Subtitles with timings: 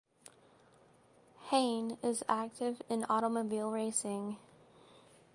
[1.49, 4.37] Hane is active in automobile racing.